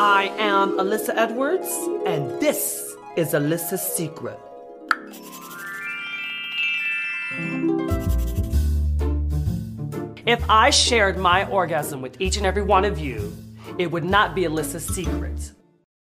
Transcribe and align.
I 0.00 0.32
am 0.38 0.78
Alyssa 0.78 1.12
Edwards, 1.16 1.68
and 2.06 2.30
this 2.40 2.94
is 3.16 3.34
Alyssa's 3.34 3.82
Secret. 3.82 4.38
If 10.24 10.48
I 10.48 10.70
shared 10.70 11.18
my 11.18 11.46
orgasm 11.46 12.00
with 12.00 12.20
each 12.20 12.36
and 12.36 12.46
every 12.46 12.62
one 12.62 12.84
of 12.84 13.00
you, 13.00 13.36
it 13.76 13.90
would 13.90 14.04
not 14.04 14.36
be 14.36 14.42
Alyssa's 14.42 14.86
secret. 14.86 15.50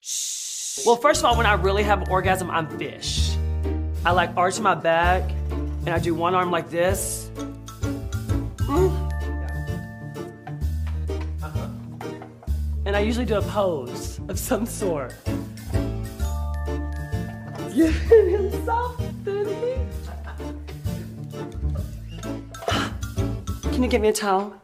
Shh. 0.00 0.84
Well, 0.84 0.96
first 0.96 1.20
of 1.20 1.26
all, 1.26 1.36
when 1.36 1.46
I 1.46 1.52
really 1.52 1.84
have 1.84 2.02
an 2.02 2.08
orgasm, 2.10 2.50
I'm 2.50 2.66
fish. 2.78 3.36
I 4.04 4.10
like 4.10 4.36
arch 4.36 4.58
my 4.58 4.74
back 4.74 5.22
and 5.52 5.90
I 5.90 6.00
do 6.00 6.16
one 6.16 6.34
arm 6.34 6.50
like 6.50 6.68
this. 6.68 7.30
Mm. 8.66 8.97
And 12.88 12.96
I 12.96 13.00
usually 13.00 13.26
do 13.26 13.36
a 13.36 13.42
pose 13.42 14.18
of 14.30 14.38
some 14.38 14.64
sort. 14.64 15.14
Give 17.74 17.94
him 17.94 18.50
something. 18.64 19.86
Can 23.60 23.82
you 23.82 23.90
get 23.90 24.00
me 24.00 24.08
a 24.08 24.12
towel? 24.14 24.54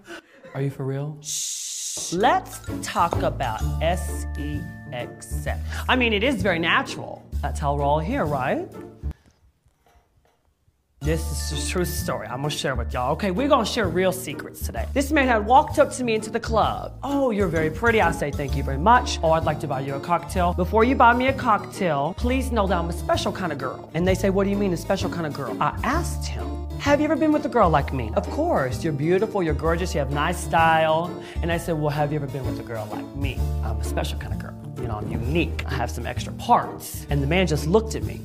Are 0.55 0.62
you 0.62 0.70
for 0.70 0.87
real? 0.87 1.18
Shh. 1.20 2.15
Let's 2.15 2.62
talk 2.80 3.20
about 3.20 3.60
sex 3.82 4.24
sex. 5.20 5.60
I 5.87 5.95
mean, 5.95 6.15
it 6.15 6.23
is 6.23 6.41
very 6.41 6.59
natural. 6.59 7.23
That's 7.43 7.60
how 7.60 7.74
we're 7.74 7.84
all 7.84 7.98
here, 7.98 8.24
right? 8.24 8.66
This 11.04 11.52
is 11.52 11.68
a 11.68 11.70
true 11.70 11.84
story. 11.84 12.26
I'm 12.28 12.38
gonna 12.38 12.48
share 12.48 12.74
with 12.74 12.94
y'all. 12.94 13.12
Okay, 13.12 13.30
we're 13.30 13.46
gonna 13.46 13.66
share 13.66 13.88
real 13.88 14.10
secrets 14.10 14.64
today. 14.64 14.86
This 14.95 15.12
man 15.12 15.28
had 15.28 15.45
walked 15.45 15.78
up 15.78 15.92
to 15.96 16.02
me 16.02 16.14
into 16.14 16.30
the 16.30 16.40
club. 16.40 16.98
Oh, 17.02 17.30
you're 17.30 17.46
very 17.46 17.70
pretty. 17.70 18.00
I 18.00 18.10
say 18.10 18.30
thank 18.30 18.56
you 18.56 18.62
very 18.62 18.78
much. 18.78 19.18
Oh, 19.22 19.32
I'd 19.32 19.45
like 19.45 19.60
to 19.60 19.66
buy 19.66 19.80
you 19.80 19.96
a 19.96 20.00
cocktail. 20.00 20.54
Before 20.54 20.82
you 20.82 20.95
buy 20.95 21.12
me 21.12 21.26
a 21.26 21.34
cocktail, 21.34 22.14
please 22.16 22.51
know 22.51 22.66
that 22.66 22.79
I'm 22.79 22.88
a 22.88 22.92
special 22.95 23.32
kind 23.32 23.52
of 23.52 23.59
girl. 23.59 23.90
And 23.92 24.09
they 24.09 24.14
say, 24.14 24.30
What 24.30 24.45
do 24.45 24.51
you 24.51 24.56
mean, 24.56 24.73
a 24.73 24.79
special 24.79 25.10
kind 25.10 25.26
of 25.26 25.34
girl? 25.34 25.54
I 25.60 25.79
asked 25.84 26.24
him, 26.24 26.46
Have 26.79 27.01
you 27.01 27.04
ever 27.04 27.16
been 27.16 27.32
with 27.32 27.45
a 27.45 27.51
girl 27.51 27.68
like 27.68 27.92
me? 27.92 28.10
Of 28.16 28.26
course, 28.30 28.82
you're 28.82 28.95
beautiful, 28.95 29.42
you're 29.42 29.52
gorgeous, 29.52 29.92
you 29.92 29.98
have 29.98 30.10
nice 30.10 30.42
style. 30.42 31.14
And 31.42 31.52
I 31.52 31.59
said, 31.59 31.79
Well, 31.79 31.90
have 31.90 32.12
you 32.12 32.16
ever 32.16 32.29
been 32.29 32.46
with 32.46 32.59
a 32.60 32.62
girl 32.62 32.88
like 32.90 33.04
me? 33.14 33.38
I'm 33.62 33.79
a 33.79 33.84
special 33.84 34.18
kind 34.18 34.32
of 34.32 34.38
girl. 34.38 34.54
You 34.80 34.88
know, 34.88 34.96
I'm 34.96 35.12
unique. 35.12 35.66
I 35.66 35.74
have 35.74 35.90
some 35.90 36.07
extra 36.07 36.32
parts. 36.32 37.07
And 37.10 37.23
the 37.23 37.26
man 37.26 37.46
just 37.46 37.66
looked 37.66 37.95
at 37.95 38.04
me 38.04 38.23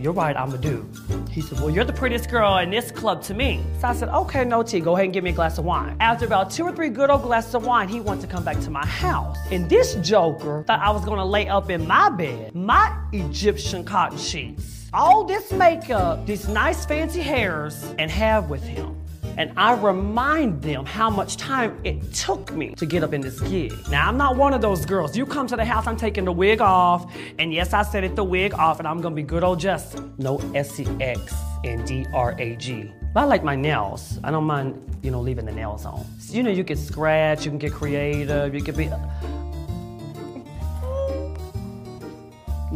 you're 0.00 0.12
right, 0.12 0.36
I'm 0.36 0.52
a 0.52 0.58
dude. 0.58 0.86
He 1.30 1.40
said, 1.40 1.58
well, 1.60 1.70
you're 1.70 1.84
the 1.84 1.92
prettiest 1.92 2.30
girl 2.30 2.58
in 2.58 2.70
this 2.70 2.90
club 2.90 3.22
to 3.24 3.34
me. 3.34 3.62
So 3.80 3.88
I 3.88 3.94
said, 3.94 4.08
okay, 4.08 4.44
no 4.44 4.62
tea, 4.62 4.80
go 4.80 4.94
ahead 4.94 5.06
and 5.06 5.12
give 5.12 5.24
me 5.24 5.30
a 5.30 5.32
glass 5.32 5.58
of 5.58 5.64
wine. 5.64 5.96
After 6.00 6.24
about 6.24 6.50
two 6.50 6.64
or 6.64 6.72
three 6.72 6.88
good 6.88 7.10
old 7.10 7.22
glasses 7.22 7.54
of 7.54 7.66
wine, 7.66 7.88
he 7.88 8.00
wanted 8.00 8.22
to 8.22 8.26
come 8.26 8.44
back 8.44 8.60
to 8.60 8.70
my 8.70 8.86
house. 8.86 9.36
And 9.50 9.68
this 9.68 9.96
joker 9.96 10.64
thought 10.66 10.80
I 10.80 10.90
was 10.90 11.04
gonna 11.04 11.24
lay 11.24 11.48
up 11.48 11.70
in 11.70 11.86
my 11.86 12.08
bed, 12.10 12.54
my 12.54 12.96
Egyptian 13.12 13.84
cotton 13.84 14.18
sheets, 14.18 14.88
all 14.92 15.24
this 15.24 15.52
makeup, 15.52 16.26
these 16.26 16.48
nice 16.48 16.84
fancy 16.86 17.20
hairs, 17.20 17.94
and 17.98 18.10
have 18.10 18.48
with 18.50 18.62
him 18.62 18.97
and 19.38 19.52
I 19.56 19.72
remind 19.74 20.62
them 20.62 20.84
how 20.84 21.08
much 21.08 21.36
time 21.36 21.78
it 21.84 22.12
took 22.12 22.52
me 22.52 22.74
to 22.74 22.84
get 22.84 23.04
up 23.04 23.14
in 23.14 23.20
this 23.20 23.40
gig. 23.40 23.72
Now, 23.88 24.08
I'm 24.08 24.16
not 24.18 24.36
one 24.36 24.52
of 24.52 24.60
those 24.60 24.84
girls. 24.84 25.16
You 25.16 25.24
come 25.24 25.46
to 25.46 25.54
the 25.54 25.64
house, 25.64 25.86
I'm 25.86 25.96
taking 25.96 26.24
the 26.24 26.32
wig 26.32 26.60
off, 26.60 27.10
and 27.38 27.54
yes, 27.54 27.72
I 27.72 27.82
said 27.82 28.02
it, 28.02 28.16
the 28.16 28.24
wig 28.24 28.52
off, 28.54 28.80
and 28.80 28.88
I'm 28.88 29.00
gonna 29.00 29.14
be 29.14 29.22
good 29.22 29.44
old 29.44 29.60
Justin. 29.60 30.12
No 30.18 30.38
S-E-X 30.56 31.32
and 31.64 31.86
D-R-A-G. 31.86 32.92
But 33.14 33.20
I 33.20 33.24
like 33.24 33.44
my 33.44 33.54
nails. 33.54 34.18
I 34.24 34.32
don't 34.32 34.44
mind, 34.44 34.98
you 35.02 35.12
know, 35.12 35.20
leaving 35.20 35.46
the 35.46 35.52
nails 35.52 35.86
on. 35.86 36.04
So, 36.18 36.34
you 36.34 36.42
know, 36.42 36.50
you 36.50 36.64
can 36.64 36.76
scratch, 36.76 37.44
you 37.44 37.52
can 37.52 37.58
get 37.58 37.72
creative, 37.72 38.52
you 38.52 38.62
can 38.62 38.74
be. 38.74 38.90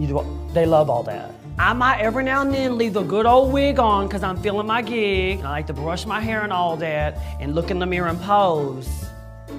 You 0.00 0.06
do, 0.06 0.48
they 0.54 0.64
love 0.64 0.88
all 0.88 1.02
that. 1.02 1.34
I 1.58 1.72
might 1.74 2.00
every 2.00 2.24
now 2.24 2.42
and 2.42 2.52
then 2.52 2.78
leave 2.78 2.94
the 2.94 3.02
good 3.02 3.26
old 3.26 3.52
wig 3.52 3.78
on 3.78 4.06
because 4.06 4.22
I'm 4.22 4.36
feeling 4.38 4.66
my 4.66 4.82
gig. 4.82 5.40
I 5.40 5.50
like 5.50 5.66
to 5.66 5.72
brush 5.72 6.06
my 6.06 6.20
hair 6.20 6.42
and 6.42 6.52
all 6.52 6.76
that 6.78 7.18
and 7.40 7.54
look 7.54 7.70
in 7.70 7.78
the 7.78 7.86
mirror 7.86 8.08
and 8.08 8.20
pose. 8.20 8.88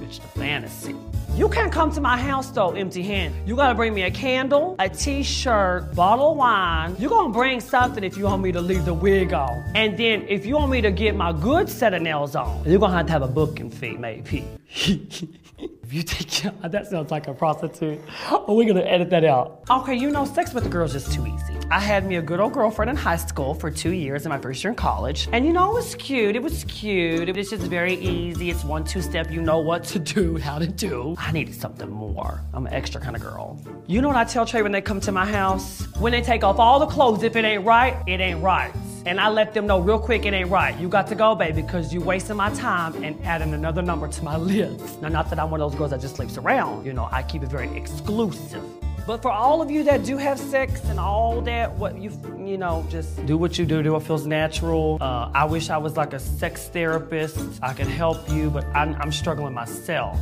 It's 0.02 0.18
the 0.18 0.28
fantasy. 0.28 0.96
You 1.36 1.50
can't 1.50 1.72
come 1.72 1.92
to 1.94 2.02
my 2.02 2.18
house 2.18 2.50
though 2.50 2.72
empty 2.72 3.04
handed. 3.04 3.48
You 3.48 3.56
gotta 3.56 3.76
bring 3.76 3.94
me 3.94 4.04
a 4.04 4.12
candle, 4.12 4.76
a 4.80 4.90
t 4.90 5.24
shirt, 5.24 5.96
bottle 5.96 6.32
of 6.32 6.38
wine. 6.38 6.96
You're 7.00 7.10
gonna 7.10 7.34
bring 7.34 7.60
something 7.60 8.04
if 8.04 8.18
you 8.18 8.26
want 8.26 8.42
me 8.42 8.52
to 8.52 8.62
leave 8.62 8.86
the 8.86 8.94
wig 8.94 9.34
on. 9.34 9.64
And 9.76 9.98
then 9.98 10.26
if 10.28 10.46
you 10.46 10.56
want 10.56 10.72
me 10.72 10.82
to 10.82 10.92
get 10.92 11.16
my 11.16 11.32
good 11.32 11.70
set 11.70 11.94
of 11.94 12.02
nails 12.02 12.36
on, 12.36 12.64
you're 12.66 12.80
gonna 12.80 12.98
have 12.98 13.06
to 13.08 13.12
have 13.12 13.22
a 13.24 13.28
booking 13.28 13.70
fee, 13.70 13.98
maybe. 13.98 14.46
If 15.84 15.94
you 15.94 16.02
take 16.04 16.24
that 16.62 16.88
sounds 16.88 17.12
like 17.12 17.28
a 17.28 17.34
prostitute. 17.34 18.00
Oh, 18.30 18.56
we're 18.56 18.68
gonna 18.68 18.86
edit 18.86 19.10
that 19.12 19.24
out. 19.24 19.64
Okay, 19.70 19.96
you 19.96 20.12
know, 20.12 20.26
sex 20.26 20.54
with 20.54 20.66
a 20.66 20.70
girl 20.70 20.86
is 20.86 20.94
just 20.94 21.14
too 21.14 21.26
easy. 21.26 21.58
I 21.72 21.80
had 21.80 22.06
me 22.06 22.18
a 22.18 22.22
good 22.22 22.40
old 22.40 22.54
girlfriend 22.54 22.90
in 22.90 22.96
high 22.96 23.18
school 23.18 23.54
for 23.54 23.72
two 23.72 23.92
years 23.92 24.26
in 24.26 24.30
my 24.30 24.38
first 24.38 24.64
year 24.64 24.72
in 24.72 24.76
college. 24.76 25.28
And 25.32 25.46
you 25.46 25.54
know, 25.54 25.72
it 25.72 25.74
was 25.74 25.96
cute. 25.96 26.36
It 26.36 26.44
was 26.44 26.64
cute. 26.66 27.30
It 27.30 27.36
was 27.36 27.50
just 27.50 27.64
very 27.64 27.96
easy. 27.96 28.50
It's 28.50 28.64
one, 28.64 28.84
two 28.84 29.02
step. 29.02 29.32
You 29.32 29.42
know 29.42 29.60
what 29.60 29.84
to 29.86 30.00
do, 30.00 30.38
how 30.38 30.60
to 30.60 30.68
do. 30.68 31.16
I 31.18 31.32
needed 31.32 31.56
something 31.56 31.90
more. 31.90 32.42
I'm 32.54 32.68
an 32.68 32.74
extra 32.74 33.00
kind 33.00 33.16
of 33.16 33.22
girl. 33.22 33.60
You 33.88 34.02
know 34.02 34.08
what 34.08 34.18
I 34.18 34.26
tell 34.26 34.46
Trey 34.46 34.62
when 34.62 34.72
they 34.72 34.82
come 34.82 35.00
to 35.02 35.12
my 35.12 35.26
house? 35.26 35.88
When 36.00 36.12
they 36.12 36.22
take 36.22 36.44
off 36.44 36.60
all 36.60 36.80
the 36.80 36.88
clothes, 36.88 37.24
if 37.24 37.36
it 37.36 37.46
ain't 37.46 37.66
right, 37.66 37.96
it 38.08 38.20
ain't 38.20 38.42
right. 38.42 38.74
And 39.06 39.20
I 39.20 39.30
let 39.30 39.54
them 39.54 39.68
know 39.68 39.80
real 39.80 40.00
quick 40.00 40.26
it 40.26 40.34
ain't 40.34 40.50
right. 40.50 40.78
You 40.80 40.88
got 40.88 41.08
to 41.08 41.16
go, 41.16 41.36
baby, 41.36 41.62
because 41.62 41.94
you 41.94 42.00
wasting 42.00 42.38
my 42.38 42.52
time 42.54 43.04
and 43.04 43.22
adding 43.26 43.54
another 43.54 43.82
number 43.82 44.08
to 44.08 44.24
my 44.24 44.38
list. 44.52 45.02
Now, 45.02 45.10
not 45.10 45.30
that 45.30 45.40
I'm 45.40 45.52
one 45.52 45.62
of 45.62 45.72
those 45.72 45.78
girls 45.78 45.92
that 45.92 46.00
just 46.00 46.16
sleeps 46.16 46.38
around. 46.38 46.86
You 46.86 46.94
know, 46.94 47.10
I 47.12 47.24
keep 47.24 47.44
it 47.44 47.50
very 47.50 47.76
exclusive. 47.76 48.64
But 49.06 49.22
for 49.22 49.32
all 49.32 49.62
of 49.62 49.70
you 49.70 49.84
that 49.84 50.06
do 50.06 50.16
have 50.16 50.40
sex 50.40 50.82
and 50.86 50.98
all 50.98 51.42
that, 51.42 51.74
what 51.76 51.98
you 51.98 52.10
you 52.38 52.58
know, 52.58 52.86
just 52.90 53.26
do 53.26 53.38
what 53.38 53.58
you 53.58 53.66
do, 53.66 53.84
do 53.84 53.92
what 53.92 54.04
feels 54.04 54.26
natural. 54.26 54.98
Uh, 55.02 55.30
I 55.34 55.44
wish 55.44 55.70
I 55.70 55.78
was 55.78 55.98
like 55.98 56.14
a 56.14 56.20
sex 56.20 56.70
therapist. 56.70 57.60
I 57.62 57.74
could 57.74 57.88
help 57.88 58.30
you, 58.30 58.50
but 58.50 58.64
I'm, 58.68 58.96
I'm 58.96 59.12
struggling 59.12 59.54
myself. 59.54 60.18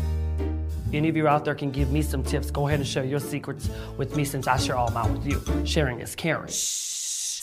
Any 0.94 1.10
of 1.10 1.16
you 1.16 1.28
out 1.28 1.46
there 1.46 1.56
can 1.56 1.70
give 1.70 1.92
me 1.92 2.02
some 2.02 2.24
tips. 2.24 2.50
Go 2.50 2.68
ahead 2.68 2.80
and 2.80 2.88
share 2.88 3.06
your 3.06 3.20
secrets 3.20 3.70
with 3.98 4.16
me 4.16 4.26
since 4.26 4.48
I 4.48 4.58
share 4.58 4.76
all 4.76 4.90
mine 4.90 5.14
with 5.14 5.28
you. 5.28 5.66
Sharing 5.66 6.00
is 6.00 6.16
caring. 6.16 6.50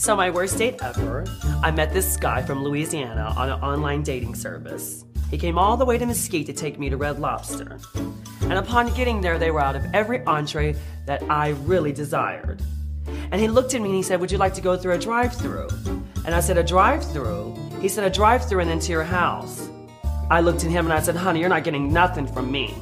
So 0.01 0.15
my 0.15 0.29
worst 0.29 0.57
date 0.57 0.79
ever, 0.81 1.25
I 1.61 1.71
met 1.71 1.93
this 1.93 2.15
guy 2.15 2.41
from 2.41 2.63
Louisiana 2.63 3.33
on 3.35 3.49
an 3.49 3.59
online 3.59 4.01
dating 4.01 4.33
service. 4.33 5.03
He 5.29 5.37
came 5.37 5.57
all 5.57 5.75
the 5.75 5.83
way 5.83 5.97
to 5.97 6.05
Mesquite 6.05 6.45
to 6.45 6.53
take 6.53 6.79
me 6.79 6.89
to 6.89 6.95
Red 6.95 7.19
Lobster. 7.19 7.81
And 8.43 8.53
upon 8.53 8.93
getting 8.93 9.19
there, 9.19 9.37
they 9.37 9.51
were 9.51 9.59
out 9.59 9.75
of 9.75 9.83
every 9.93 10.23
entree 10.23 10.77
that 11.05 11.21
I 11.29 11.49
really 11.49 11.91
desired. 11.91 12.61
And 13.31 13.41
he 13.41 13.49
looked 13.49 13.73
at 13.73 13.81
me 13.81 13.89
and 13.89 13.95
he 13.97 14.01
said, 14.01 14.21
Would 14.21 14.31
you 14.31 14.37
like 14.37 14.53
to 14.53 14.61
go 14.61 14.77
through 14.77 14.93
a 14.93 14.97
drive 14.97 15.35
through? 15.35 15.67
And 16.25 16.33
I 16.33 16.39
said, 16.39 16.57
A 16.57 16.63
drive 16.63 17.03
through? 17.11 17.53
He 17.81 17.89
said, 17.89 18.05
A 18.05 18.09
drive 18.09 18.47
through 18.47 18.61
and 18.61 18.69
then 18.69 18.79
to 18.79 18.91
your 18.93 19.03
house. 19.03 19.67
I 20.31 20.39
looked 20.39 20.63
at 20.63 20.71
him 20.71 20.85
and 20.85 20.93
I 20.93 21.01
said, 21.01 21.17
Honey, 21.17 21.41
you're 21.41 21.49
not 21.49 21.65
getting 21.65 21.91
nothing 21.91 22.25
from 22.25 22.49
me. 22.49 22.73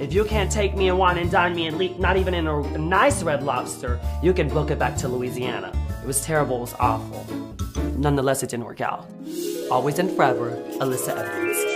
If 0.00 0.12
you 0.12 0.24
can't 0.24 0.52
take 0.52 0.76
me 0.76 0.88
and 0.88 1.00
wine 1.00 1.18
and 1.18 1.32
dine 1.32 1.56
me 1.56 1.66
and 1.66 1.78
leave, 1.78 1.98
not 1.98 2.16
even 2.16 2.32
in 2.32 2.46
a 2.46 2.78
nice 2.78 3.24
red 3.24 3.42
lobster, 3.42 3.98
you 4.22 4.32
can 4.32 4.48
book 4.48 4.70
it 4.70 4.78
back 4.78 4.96
to 4.98 5.08
Louisiana. 5.08 5.72
It 6.04 6.06
was 6.06 6.20
terrible, 6.20 6.58
it 6.58 6.60
was 6.60 6.74
awful. 6.78 7.26
Nonetheless, 7.96 8.42
it 8.42 8.50
didn't 8.50 8.66
work 8.66 8.82
out. 8.82 9.06
Always 9.70 9.98
and 9.98 10.10
forever, 10.10 10.50
Alyssa 10.78 11.16
Edwards. 11.16 11.73